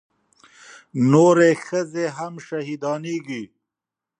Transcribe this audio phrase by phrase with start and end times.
[1.11, 3.43] نورې ښځې هم شهيدانېږي.